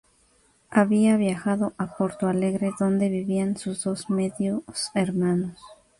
[0.71, 4.63] Había viajado a Porto Alegre, donde vivían sus dos medios
[4.95, 5.59] hermanos.